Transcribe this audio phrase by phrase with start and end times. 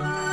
[0.00, 0.29] Bye.